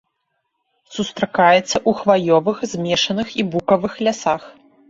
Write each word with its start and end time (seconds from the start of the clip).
Сустракаецца 0.95 1.61
ў 1.63 1.91
хваёвых, 2.01 2.57
змешаных 2.73 3.27
і 3.45 3.49
букавых 3.53 3.93
лясах. 4.09 4.43